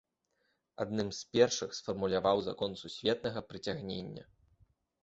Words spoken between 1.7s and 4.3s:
сфармуляваў закон сусветнага прыцягнення.